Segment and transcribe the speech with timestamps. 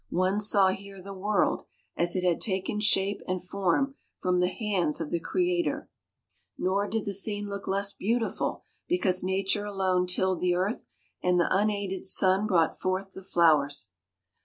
[0.09, 1.61] One saw here the world,
[1.95, 5.91] as it had taken shape and form from the hands of the Creator.
[6.57, 10.87] Nor did the scene look less beautiful because nature alone tilled the earth,
[11.21, 13.91] and the unaided sun brought forth the flowers.